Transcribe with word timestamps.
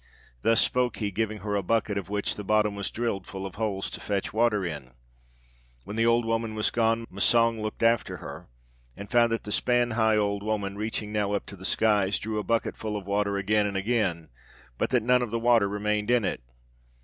Thus 0.41 0.59
spoke 0.59 0.97
he, 0.97 1.11
giving 1.11 1.41
her 1.41 1.55
a 1.55 1.61
bucket, 1.61 1.95
of 1.95 2.09
which 2.09 2.33
the 2.35 2.43
bottom 2.43 2.73
was 2.73 2.89
drilled 2.89 3.27
full 3.27 3.45
of 3.45 3.53
holes, 3.53 3.87
to 3.91 3.99
fetch 3.99 4.33
water 4.33 4.65
in. 4.65 4.93
When 5.83 5.95
the 5.95 6.07
old 6.07 6.25
woman 6.25 6.55
was 6.55 6.71
gone, 6.71 7.05
Massang 7.11 7.61
looked 7.61 7.83
after 7.83 8.17
her, 8.17 8.47
and 8.97 9.11
found 9.11 9.31
that 9.31 9.43
the 9.43 9.51
span 9.51 9.91
high 9.91 10.17
old 10.17 10.41
woman, 10.41 10.75
reaching 10.75 11.11
now 11.13 11.33
up 11.33 11.45
to 11.45 11.55
the 11.55 11.65
skies, 11.65 12.17
drew 12.17 12.37
the 12.37 12.43
bucket 12.43 12.75
full 12.77 12.97
of 12.97 13.05
water 13.05 13.37
again 13.37 13.67
and 13.67 13.77
again, 13.77 14.29
but 14.79 14.89
that 14.89 15.03
none 15.03 15.21
of 15.21 15.29
the 15.29 15.37
water 15.37 15.69
remained 15.69 16.09
in 16.09 16.25
it. 16.25 16.41